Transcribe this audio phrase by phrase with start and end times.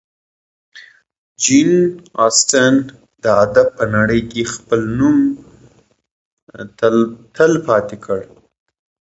[1.41, 1.71] جین
[2.25, 2.73] اسټن
[3.21, 5.17] د ادب په نړۍ کې خپل نوم
[7.37, 8.19] تلپاتې کړ.